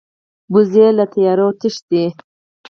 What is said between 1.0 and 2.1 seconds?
تیارو تښتي